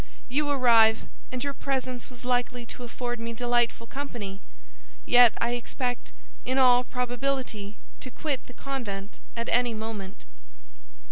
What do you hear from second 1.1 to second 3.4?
and your presence was likely to afford me